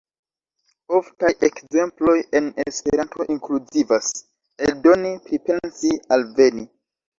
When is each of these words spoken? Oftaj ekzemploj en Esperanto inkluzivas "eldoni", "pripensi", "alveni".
Oftaj 0.99 1.29
ekzemploj 1.47 2.15
en 2.39 2.47
Esperanto 2.65 3.29
inkluzivas 3.35 4.11
"eldoni", 4.71 5.15
"pripensi", 5.29 5.95
"alveni". 6.19 6.69